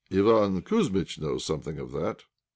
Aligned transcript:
"Iván 0.11 0.63
Kouzmitch 0.63 1.19
knows 1.19 1.45
something 1.45 1.77
of 1.77 1.91
that." 1.91 2.23